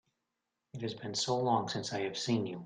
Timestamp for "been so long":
0.95-1.69